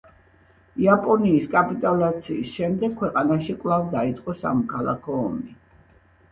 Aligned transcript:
იაპონიის 0.85 1.45
კაპიტულაციის 1.51 2.55
შემდეგ 2.55 2.97
ქვეყანაში 3.03 3.57
კვლავ 3.63 3.87
დაიწყო 3.95 4.39
სამოქალაქო 4.43 5.23
ომი. 5.31 5.57